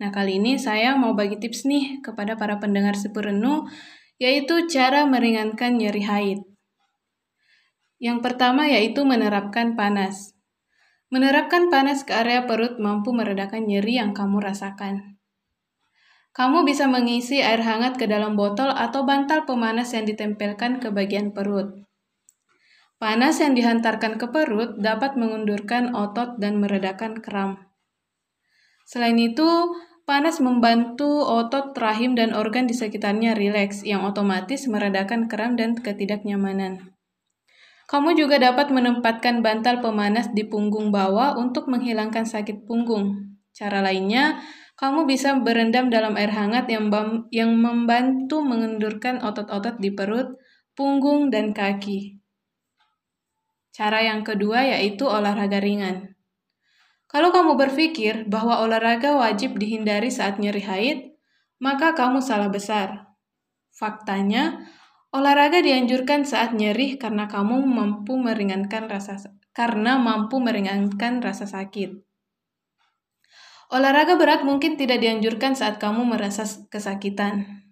Nah, 0.00 0.08
kali 0.08 0.40
ini 0.40 0.56
saya 0.56 0.96
mau 0.96 1.12
bagi 1.12 1.36
tips 1.36 1.68
nih 1.68 2.00
kepada 2.00 2.40
para 2.40 2.56
pendengar 2.56 2.96
si 2.96 3.12
Purenuk, 3.12 3.68
yaitu 4.16 4.64
cara 4.64 5.04
meringankan 5.04 5.76
nyeri 5.76 6.08
haid. 6.08 6.40
Yang 8.00 8.24
pertama 8.24 8.64
yaitu 8.64 9.04
menerapkan 9.04 9.76
panas. 9.76 10.32
Menerapkan 11.08 11.72
panas 11.72 12.04
ke 12.04 12.12
area 12.12 12.44
perut 12.44 12.76
mampu 12.76 13.16
meredakan 13.16 13.64
nyeri 13.64 13.96
yang 13.96 14.12
kamu 14.12 14.44
rasakan. 14.44 15.16
Kamu 16.36 16.68
bisa 16.68 16.84
mengisi 16.84 17.40
air 17.40 17.64
hangat 17.64 17.96
ke 17.96 18.04
dalam 18.04 18.36
botol 18.36 18.68
atau 18.68 19.08
bantal 19.08 19.48
pemanas 19.48 19.96
yang 19.96 20.04
ditempelkan 20.04 20.78
ke 20.84 20.92
bagian 20.92 21.32
perut. 21.32 21.88
Panas 23.00 23.40
yang 23.40 23.56
dihantarkan 23.56 24.20
ke 24.20 24.28
perut 24.28 24.76
dapat 24.76 25.16
mengundurkan 25.16 25.96
otot 25.96 26.36
dan 26.36 26.60
meredakan 26.60 27.24
kram. 27.24 27.56
Selain 28.84 29.16
itu, 29.16 29.48
panas 30.04 30.44
membantu 30.44 31.24
otot 31.24 31.72
rahim 31.78 32.12
dan 32.12 32.36
organ 32.36 32.68
di 32.68 32.76
sekitarnya 32.76 33.32
rileks, 33.32 33.80
yang 33.80 34.04
otomatis 34.04 34.68
meredakan 34.68 35.30
kram 35.30 35.56
dan 35.56 35.72
ketidaknyamanan. 35.78 36.97
Kamu 37.88 38.12
juga 38.20 38.36
dapat 38.36 38.68
menempatkan 38.68 39.40
bantal 39.40 39.80
pemanas 39.80 40.28
di 40.36 40.44
punggung 40.44 40.92
bawah 40.92 41.40
untuk 41.40 41.72
menghilangkan 41.72 42.28
sakit 42.28 42.68
punggung. 42.68 43.32
Cara 43.56 43.80
lainnya, 43.80 44.44
kamu 44.76 45.08
bisa 45.08 45.32
berendam 45.40 45.88
dalam 45.88 46.12
air 46.20 46.28
hangat 46.28 46.68
yang, 46.68 46.92
yang 47.32 47.56
membantu 47.56 48.44
mengendurkan 48.44 49.24
otot-otot 49.24 49.80
di 49.80 49.88
perut, 49.88 50.36
punggung, 50.76 51.32
dan 51.32 51.56
kaki. 51.56 52.20
Cara 53.72 54.04
yang 54.04 54.20
kedua 54.20 54.68
yaitu 54.68 55.08
olahraga 55.08 55.56
ringan. 55.56 56.12
Kalau 57.08 57.32
kamu 57.32 57.56
berpikir 57.56 58.28
bahwa 58.28 58.60
olahraga 58.60 59.16
wajib 59.16 59.56
dihindari 59.56 60.12
saat 60.12 60.36
nyeri 60.36 60.60
haid, 60.60 60.98
maka 61.56 61.96
kamu 61.96 62.20
salah 62.20 62.52
besar. 62.52 63.16
Faktanya, 63.72 64.68
Olahraga 65.08 65.64
dianjurkan 65.64 66.28
saat 66.28 66.52
nyeri 66.52 67.00
karena 67.00 67.24
kamu 67.32 67.64
mampu 67.64 68.20
meringankan 68.20 68.92
rasa 68.92 69.16
karena 69.56 69.96
mampu 69.96 70.36
meringankan 70.36 71.24
rasa 71.24 71.48
sakit. 71.48 72.04
Olahraga 73.72 74.20
berat 74.20 74.44
mungkin 74.44 74.76
tidak 74.80 75.00
dianjurkan 75.00 75.56
saat 75.56 75.80
kamu 75.80 76.04
merasa 76.04 76.44
kesakitan. 76.68 77.64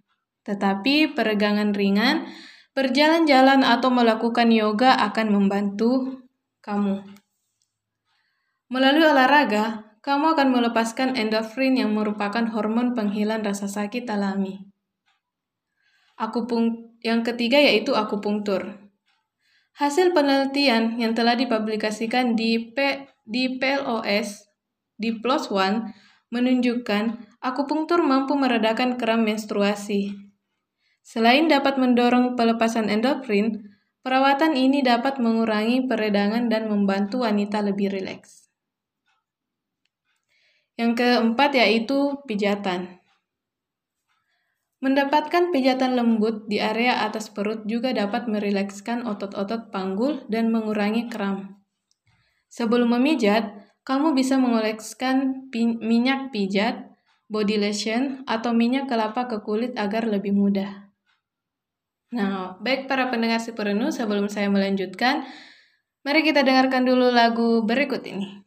Tetapi 0.45 1.13
peregangan 1.13 1.73
ringan, 1.73 2.29
berjalan-jalan 2.77 3.65
atau 3.65 3.89
melakukan 3.89 4.53
yoga 4.53 4.93
akan 4.93 5.33
membantu 5.33 6.21
kamu. 6.61 7.01
Melalui 8.69 9.09
olahraga, 9.09 9.97
kamu 10.05 10.37
akan 10.37 10.49
melepaskan 10.53 11.17
endorfin 11.17 11.81
yang 11.81 11.97
merupakan 11.97 12.45
hormon 12.51 12.93
penghilang 12.93 13.41
rasa 13.41 13.65
sakit 13.65 14.05
alami. 14.11 14.76
Akupung 16.17 16.97
yang 17.05 17.21
ketiga 17.21 17.61
yaitu 17.61 17.93
akupunktur. 17.93 18.81
Hasil 19.77 20.17
penelitian 20.17 20.97
yang 20.97 21.13
telah 21.13 21.37
dipublikasikan 21.37 22.33
di 22.33 22.73
P, 22.73 23.05
di 23.29 23.61
PLOS 23.61 24.47
di 24.97 25.13
PLOS 25.21 25.53
ONE 25.53 25.93
menunjukkan 26.33 27.05
akupunktur 27.45 28.03
mampu 28.03 28.35
meredakan 28.35 28.97
kram 28.97 29.23
menstruasi. 29.23 30.17
Selain 31.07 31.47
dapat 31.47 31.79
mendorong 31.79 32.35
pelepasan 32.35 32.91
endorfin, 32.91 33.77
perawatan 34.03 34.59
ini 34.59 34.83
dapat 34.83 35.23
mengurangi 35.23 35.87
peredangan 35.87 36.51
dan 36.51 36.67
membantu 36.67 37.23
wanita 37.23 37.63
lebih 37.63 37.95
rileks. 37.95 38.51
Yang 40.75 40.93
keempat 40.99 41.57
yaitu 41.57 42.21
pijatan. 42.27 43.01
Mendapatkan 44.77 45.57
pijatan 45.57 45.97
lembut 45.97 46.45
di 46.53 46.61
area 46.61 47.01
atas 47.01 47.33
perut 47.33 47.65
juga 47.65 47.97
dapat 47.97 48.29
merilekskan 48.29 49.09
otot-otot 49.09 49.73
panggul 49.73 50.29
dan 50.29 50.53
mengurangi 50.53 51.09
kram. 51.09 51.65
Sebelum 52.53 52.93
memijat, 52.93 53.57
kamu 53.89 54.13
bisa 54.13 54.37
mengoleskan 54.37 55.49
pi 55.49 55.81
minyak 55.81 56.29
pijat, 56.29 56.93
body 57.33 57.57
lotion, 57.57 58.21
atau 58.29 58.53
minyak 58.53 58.87
kelapa 58.87 59.25
ke 59.27 59.41
kulit 59.41 59.73
agar 59.81 60.05
lebih 60.05 60.37
mudah. 60.37 60.93
Nah, 62.13 62.55
baik 62.63 62.87
para 62.87 63.11
pendengar 63.11 63.43
si 63.43 63.57
perenuh, 63.57 63.91
sebelum 63.91 64.31
saya 64.31 64.47
melanjutkan, 64.53 65.27
mari 66.07 66.23
kita 66.23 66.47
dengarkan 66.47 66.87
dulu 66.87 67.11
lagu 67.11 67.65
berikut 67.67 68.05
ini. 68.07 68.46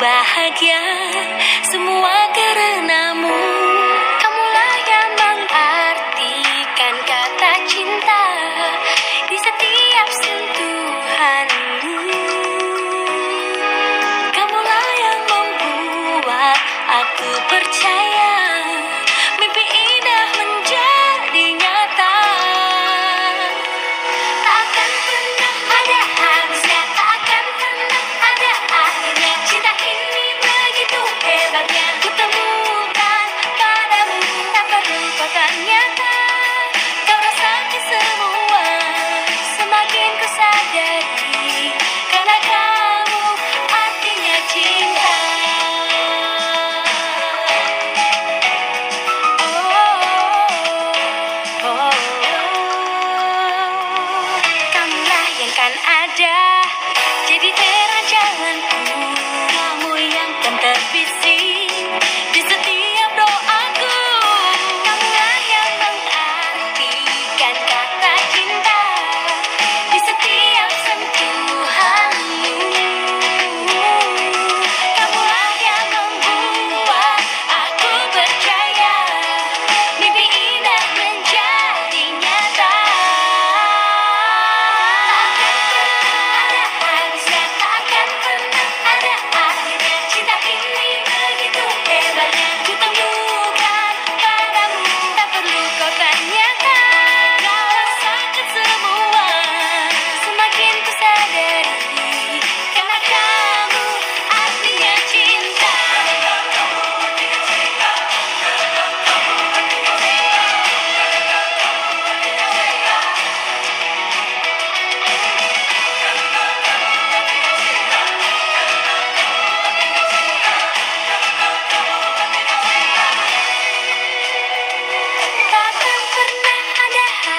Bahagia 0.00 0.82
semua 1.70 2.14
karenamu 2.36 3.45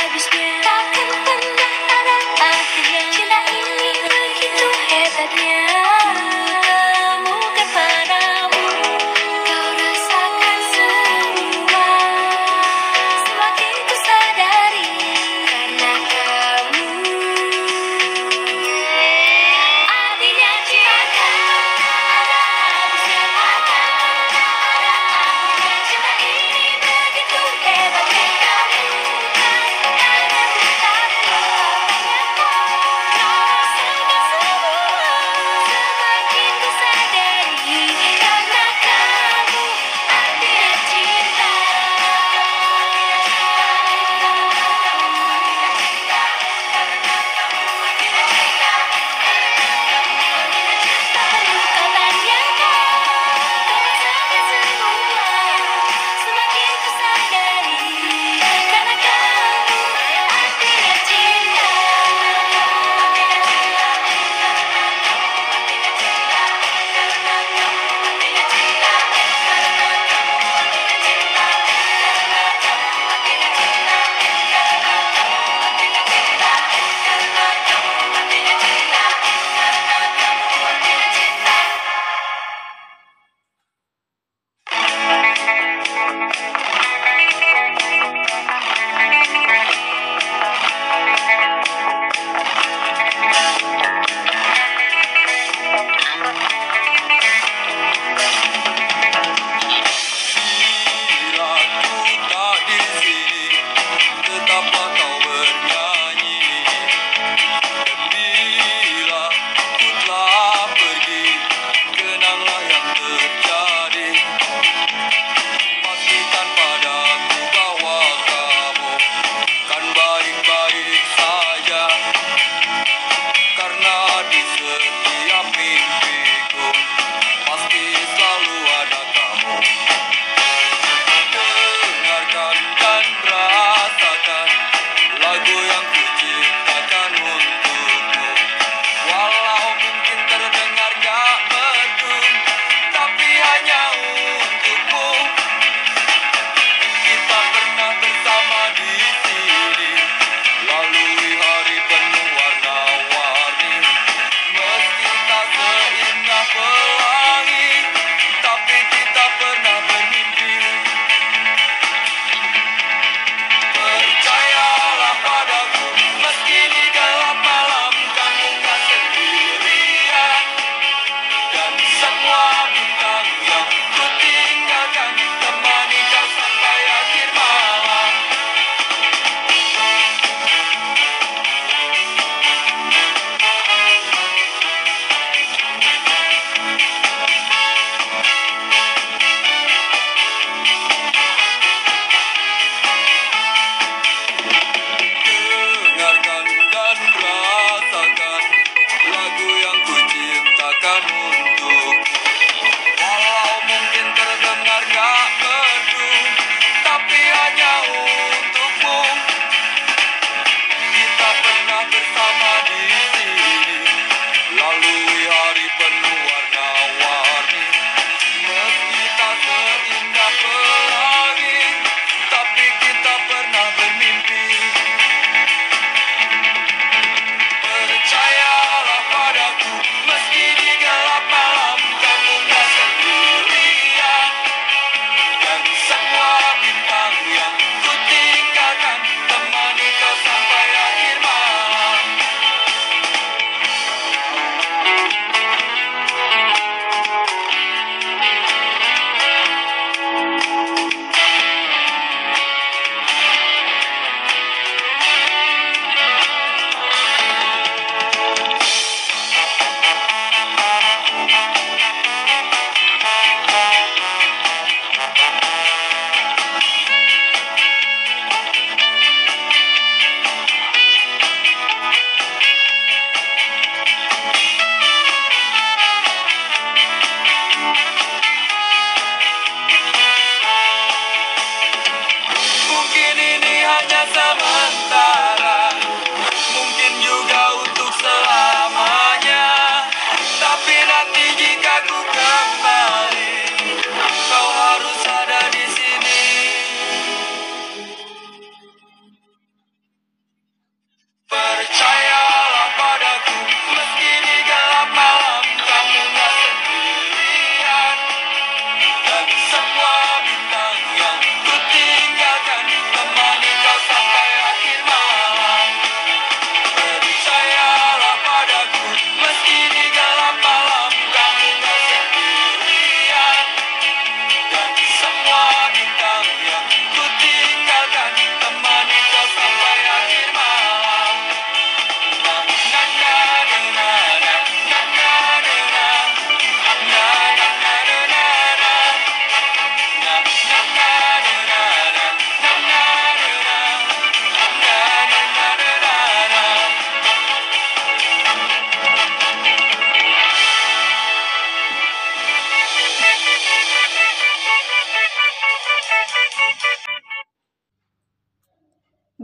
baby, 0.07 0.19
scared. 0.19 0.76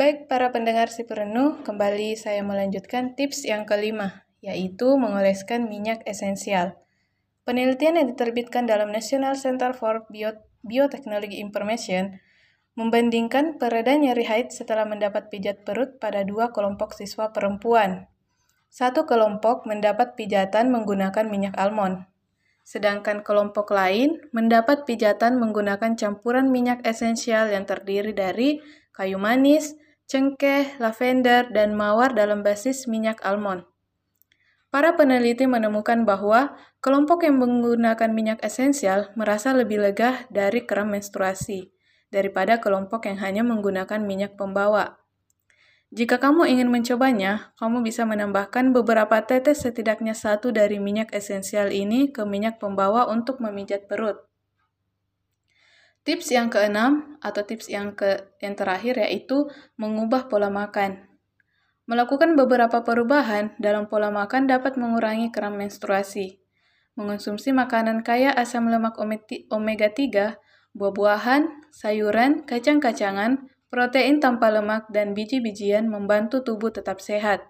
Baik, 0.04 0.28
para 0.28 0.52
pendengar 0.52 0.92
si 0.92 1.08
perenuh, 1.08 1.64
kembali 1.64 2.20
saya 2.20 2.44
melanjutkan 2.44 3.16
tips 3.16 3.48
yang 3.48 3.64
kelima, 3.64 4.28
yaitu 4.44 5.00
mengoleskan 5.00 5.72
minyak 5.72 6.04
esensial. 6.04 6.76
Penelitian 7.48 7.96
yang 7.96 8.12
diterbitkan 8.12 8.68
dalam 8.68 8.92
National 8.92 9.40
Center 9.40 9.72
for 9.72 10.04
Bio- 10.12 10.44
Biotechnology 10.60 11.40
Information 11.40 12.20
membandingkan 12.76 13.56
pereda 13.56 13.96
nyeri 13.96 14.28
haid 14.28 14.52
setelah 14.52 14.84
mendapat 14.84 15.32
pijat 15.32 15.64
perut 15.64 15.96
pada 16.04 16.28
dua 16.28 16.52
kelompok 16.52 16.92
siswa 16.92 17.32
perempuan. 17.32 18.12
Satu 18.68 19.08
kelompok 19.08 19.64
mendapat 19.64 20.20
pijatan 20.20 20.68
menggunakan 20.68 21.32
minyak 21.32 21.56
almond, 21.56 22.04
sedangkan 22.68 23.24
kelompok 23.24 23.72
lain 23.72 24.20
mendapat 24.36 24.84
pijatan 24.84 25.40
menggunakan 25.40 25.96
campuran 25.96 26.52
minyak 26.52 26.84
esensial 26.84 27.48
yang 27.48 27.64
terdiri 27.64 28.12
dari 28.12 28.60
kayu 28.92 29.16
manis, 29.16 29.80
cengkeh, 30.14 30.78
lavender, 30.78 31.50
dan 31.50 31.74
mawar 31.74 32.14
dalam 32.14 32.46
basis 32.46 32.86
minyak 32.86 33.18
almond. 33.26 33.66
Para 34.70 34.94
peneliti 34.94 35.50
menemukan 35.50 36.06
bahwa 36.06 36.54
kelompok 36.86 37.26
yang 37.26 37.42
menggunakan 37.42 38.14
minyak 38.14 38.38
esensial 38.46 39.10
merasa 39.18 39.58
lebih 39.58 39.82
lega 39.82 40.30
dari 40.30 40.70
kram 40.70 40.94
menstruasi 40.94 41.74
daripada 42.14 42.62
kelompok 42.62 43.10
yang 43.10 43.18
hanya 43.26 43.42
menggunakan 43.42 44.06
minyak 44.06 44.38
pembawa. 44.38 45.02
Jika 45.90 46.22
kamu 46.22 46.46
ingin 46.46 46.70
mencobanya, 46.70 47.54
kamu 47.58 47.82
bisa 47.82 48.06
menambahkan 48.06 48.70
beberapa 48.70 49.18
tetes 49.26 49.66
setidaknya 49.66 50.14
satu 50.14 50.54
dari 50.54 50.78
minyak 50.78 51.10
esensial 51.10 51.74
ini 51.74 52.14
ke 52.14 52.22
minyak 52.22 52.62
pembawa 52.62 53.10
untuk 53.10 53.42
memijat 53.42 53.90
perut. 53.90 54.22
Tips 56.04 56.36
yang 56.36 56.52
keenam 56.52 57.16
atau 57.24 57.48
tips 57.48 57.72
yang 57.72 57.96
ke 57.96 58.36
yang 58.44 58.60
terakhir 58.60 59.00
yaitu 59.00 59.48
mengubah 59.80 60.28
pola 60.28 60.52
makan. 60.52 61.00
Melakukan 61.88 62.36
beberapa 62.36 62.84
perubahan 62.84 63.56
dalam 63.56 63.88
pola 63.88 64.12
makan 64.12 64.52
dapat 64.52 64.76
mengurangi 64.76 65.32
kram 65.32 65.56
menstruasi. 65.56 66.44
Mengonsumsi 67.00 67.56
makanan 67.56 68.04
kaya 68.04 68.36
asam 68.36 68.68
lemak 68.68 69.00
omega 69.00 69.88
3, 69.88 70.76
buah-buahan, 70.76 71.72
sayuran, 71.72 72.44
kacang-kacangan, 72.44 73.48
protein 73.72 74.20
tanpa 74.20 74.52
lemak, 74.52 74.92
dan 74.92 75.16
biji-bijian 75.16 75.88
membantu 75.88 76.44
tubuh 76.44 76.76
tetap 76.76 77.00
sehat. 77.00 77.48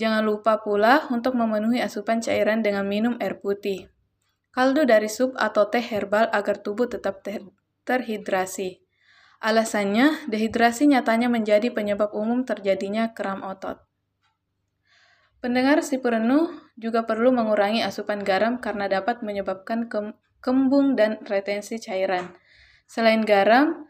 Jangan 0.00 0.24
lupa 0.24 0.64
pula 0.64 1.04
untuk 1.12 1.36
memenuhi 1.36 1.84
asupan 1.84 2.24
cairan 2.24 2.64
dengan 2.64 2.88
minum 2.88 3.20
air 3.20 3.36
putih 3.36 3.92
kaldu 4.58 4.90
dari 4.90 5.06
sup 5.06 5.38
atau 5.38 5.70
teh 5.70 5.78
herbal 5.78 6.26
agar 6.34 6.58
tubuh 6.58 6.90
tetap 6.90 7.22
terhidrasi. 7.88 8.84
Alasannya, 9.40 10.28
dehidrasi 10.28 10.92
nyatanya 10.92 11.32
menjadi 11.32 11.72
penyebab 11.72 12.12
umum 12.12 12.44
terjadinya 12.44 13.16
kram 13.16 13.40
otot. 13.40 13.80
Pendengar 15.40 15.80
si 15.86 15.96
perenuh 15.96 16.50
juga 16.76 17.08
perlu 17.08 17.32
mengurangi 17.32 17.80
asupan 17.80 18.26
garam 18.26 18.60
karena 18.60 18.90
dapat 18.90 19.24
menyebabkan 19.24 19.88
kembung 20.42 20.98
dan 20.98 21.22
retensi 21.24 21.78
cairan. 21.78 22.34
Selain 22.90 23.22
garam, 23.22 23.86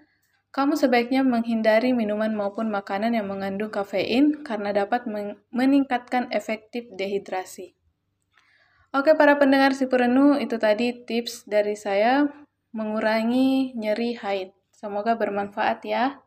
kamu 0.53 0.77
sebaiknya 0.77 1.25
menghindari 1.25 1.97
minuman 1.97 2.37
maupun 2.37 2.69
makanan 2.69 3.17
yang 3.17 3.29
mengandung 3.29 3.73
kafein 3.73 4.45
karena 4.45 4.77
dapat 4.77 5.09
meningkatkan 5.49 6.29
efektif 6.29 6.89
dehidrasi. 6.93 7.73
Oke, 8.93 9.13
para 9.17 9.37
pendengar 9.37 9.77
si 9.77 9.85
perenuh, 9.85 10.41
itu 10.41 10.57
tadi 10.57 10.93
tips 11.05 11.45
dari 11.45 11.77
saya 11.77 12.29
mengurangi 12.79 13.75
nyeri 13.75 14.15
haid. 14.23 14.55
Semoga 14.71 15.19
bermanfaat 15.19 15.83
ya. 15.83 16.23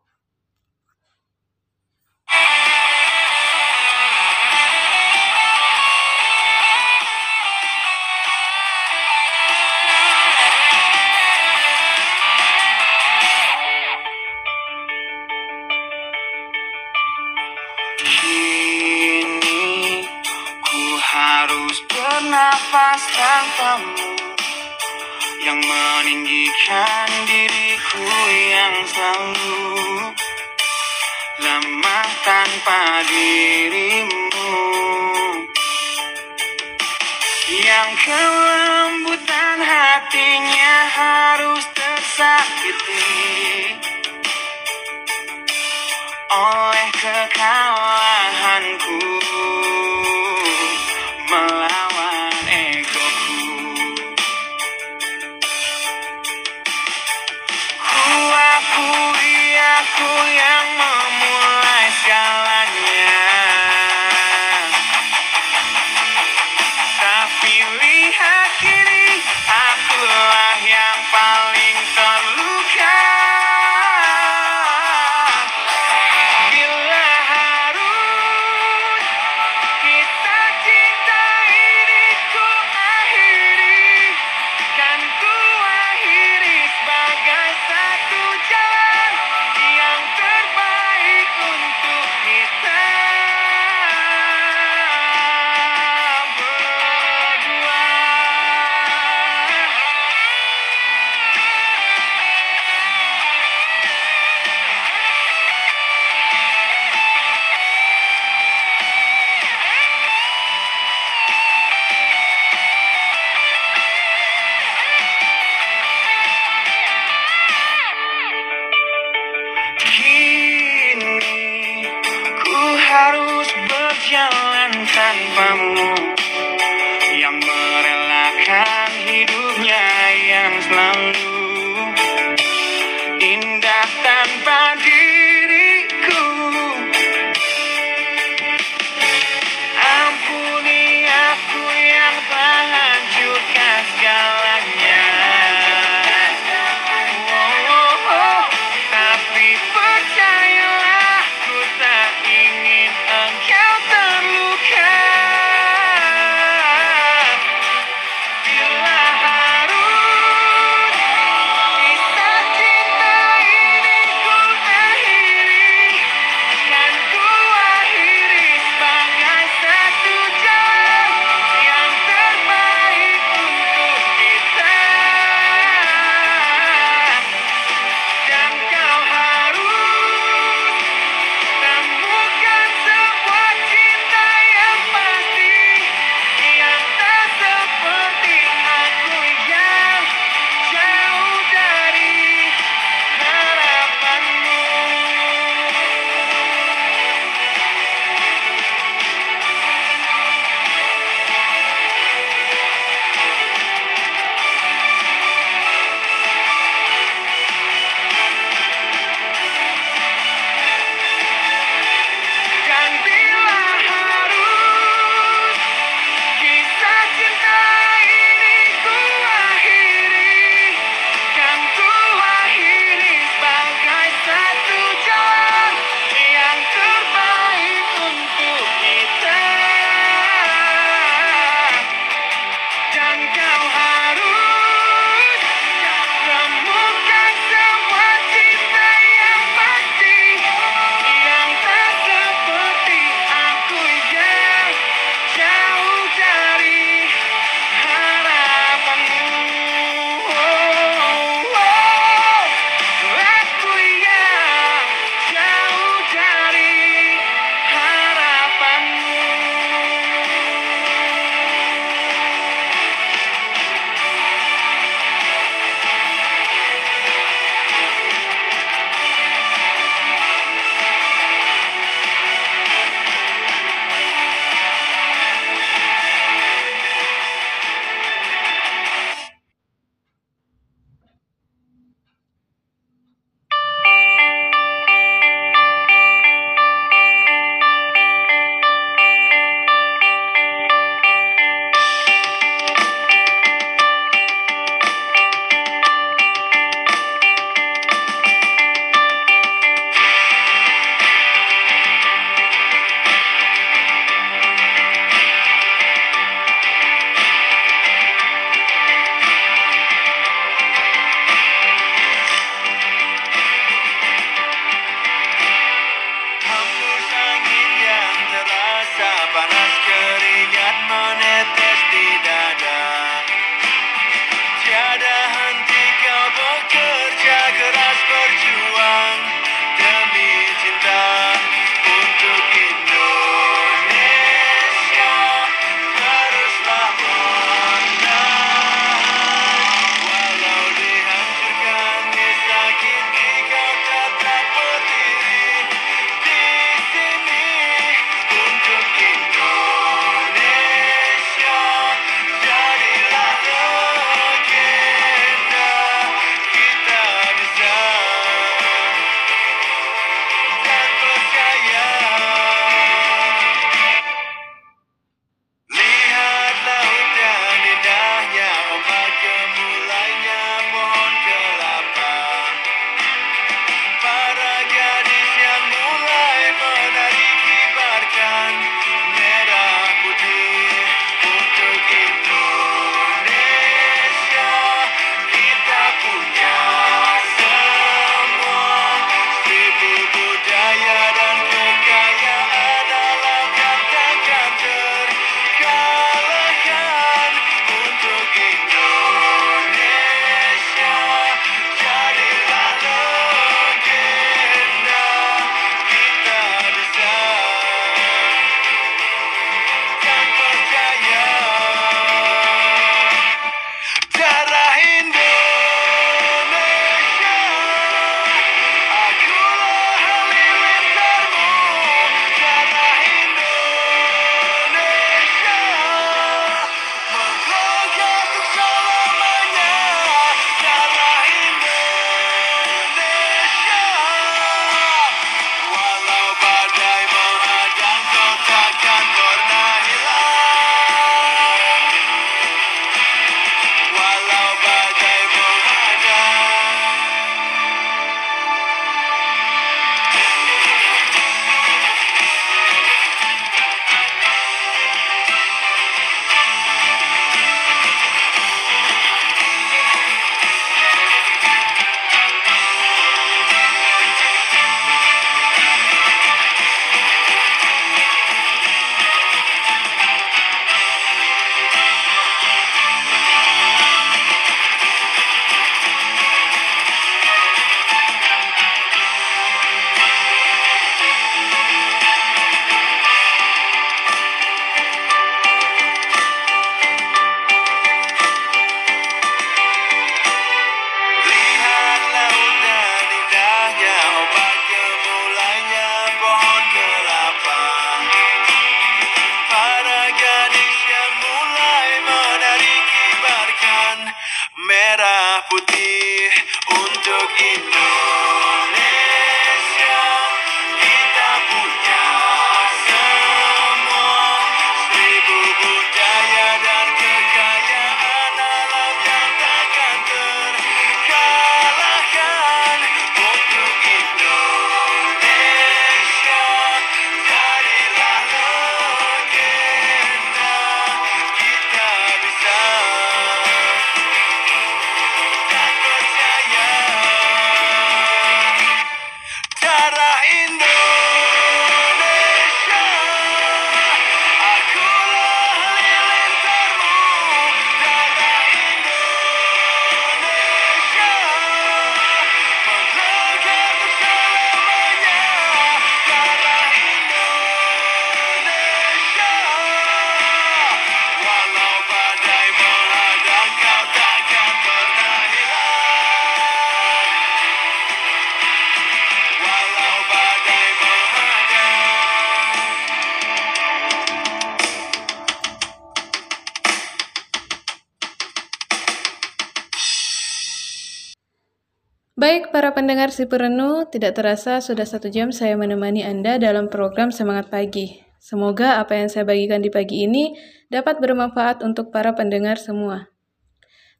Baik, 582.21 582.53
para 582.53 582.69
pendengar 582.77 583.09
si 583.09 583.25
Perenu, 583.25 583.89
tidak 583.89 584.13
terasa 584.13 584.61
sudah 584.61 584.85
satu 584.85 585.09
jam 585.09 585.33
saya 585.33 585.57
menemani 585.57 586.05
Anda 586.05 586.37
dalam 586.37 586.69
program 586.69 587.09
Semangat 587.09 587.49
Pagi. 587.49 587.97
Semoga 588.21 588.77
apa 588.77 588.93
yang 588.93 589.09
saya 589.09 589.25
bagikan 589.25 589.65
di 589.65 589.73
pagi 589.73 590.05
ini 590.05 590.37
dapat 590.69 591.01
bermanfaat 591.01 591.65
untuk 591.65 591.89
para 591.89 592.13
pendengar 592.13 592.61
semua. 592.61 593.09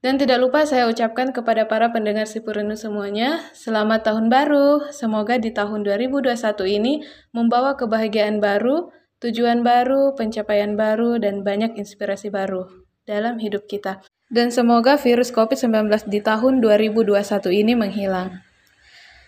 Dan 0.06 0.22
tidak 0.22 0.38
lupa 0.38 0.70
saya 0.70 0.86
ucapkan 0.86 1.34
kepada 1.34 1.66
para 1.66 1.90
pendengar 1.90 2.30
si 2.30 2.46
Perenu 2.46 2.78
semuanya, 2.78 3.42
selamat 3.58 4.14
tahun 4.14 4.30
baru. 4.30 4.94
Semoga 4.94 5.42
di 5.42 5.50
tahun 5.50 5.82
2021 5.82 6.38
ini 6.78 7.02
membawa 7.34 7.74
kebahagiaan 7.74 8.38
baru, 8.38 8.94
tujuan 9.18 9.66
baru, 9.66 10.14
pencapaian 10.14 10.78
baru, 10.78 11.18
dan 11.18 11.42
banyak 11.42 11.74
inspirasi 11.74 12.30
baru 12.30 12.70
dalam 13.10 13.42
hidup 13.42 13.66
kita. 13.66 14.06
Dan 14.32 14.48
semoga 14.48 14.96
virus 14.96 15.28
COVID-19 15.36 16.08
di 16.08 16.24
tahun 16.24 16.64
2021 16.64 17.52
ini 17.52 17.76
menghilang. 17.76 18.40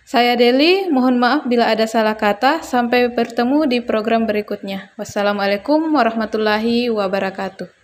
Saya 0.07 0.39
Deli, 0.39 0.87
mohon 0.87 1.19
maaf 1.19 1.43
bila 1.43 1.67
ada 1.67 1.83
salah 1.83 2.15
kata. 2.15 2.63
Sampai 2.63 3.11
bertemu 3.11 3.67
di 3.67 3.83
program 3.83 4.23
berikutnya. 4.23 4.95
Wassalamualaikum 4.95 5.91
warahmatullahi 5.91 6.87
wabarakatuh. 6.87 7.82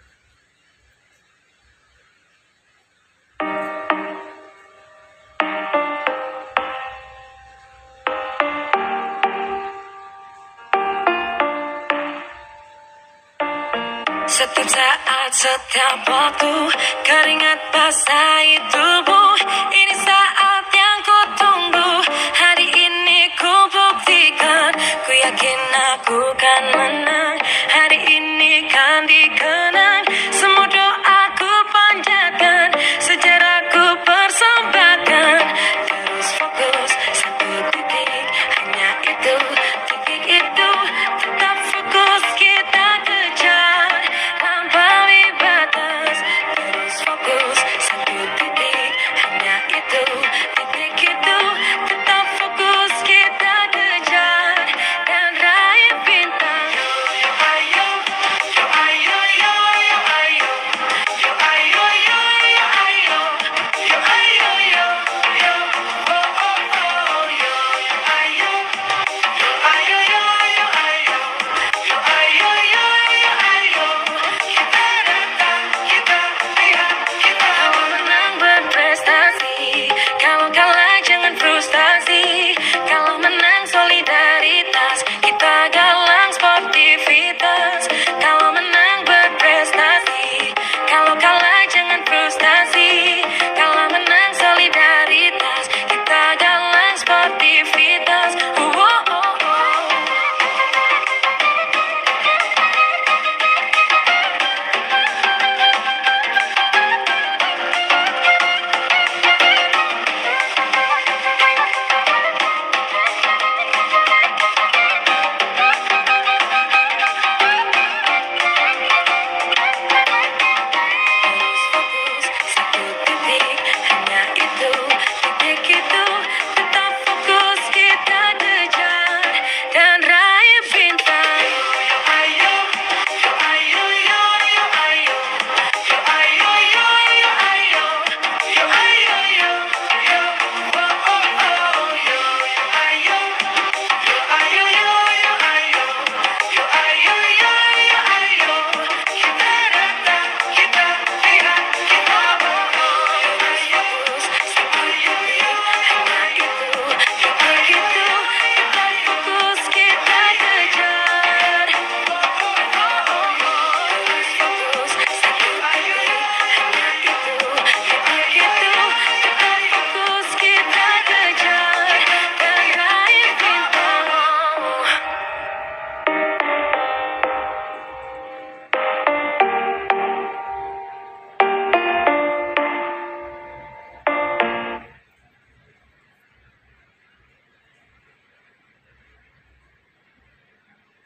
saat 14.70 15.32
setiap 15.34 15.98
waktu 16.06 16.54
Keringat 17.02 17.60
basahi 17.74 18.54
tubuh 18.70 19.36
Ini 19.74 19.96
saat 19.98 20.66
yang 20.70 21.00
ku 21.02 21.20
tunggu 21.42 21.92
Hari 22.38 22.68
ini 22.70 23.20
ku 23.34 23.54
buktikan 23.74 24.72
Ku 24.78 25.12
yakin 25.12 25.62
aku 25.98 26.22
kan 26.38 26.64
menang 26.78 27.36
Hari 27.70 28.00
ini 28.06 28.66
kan 28.70 29.10
dikenal. 29.10 29.89